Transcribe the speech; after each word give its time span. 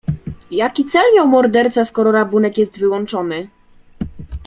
"Jaki 0.51 0.85
cel 0.85 1.15
miał 1.15 1.27
morderca, 1.27 1.85
skoro 1.85 2.11
rabunek 2.11 2.57
jest 2.57 2.79
wyłączony?" 2.79 3.49